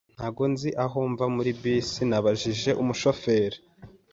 Ntabwo 0.15 0.43
nzi 0.51 0.69
aho 0.85 0.97
mva 1.11 1.25
muri 1.35 1.51
bisi, 1.61 2.01
nabajije 2.09 2.71
umushoferi. 2.81 3.57